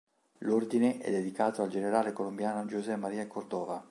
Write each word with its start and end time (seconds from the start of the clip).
L'Ordine 0.39 0.97
è 0.97 1.11
dedicato 1.11 1.61
al 1.61 1.69
generale 1.69 2.11
colombiano 2.11 2.65
José 2.65 2.95
María 2.95 3.27
Córdova. 3.27 3.85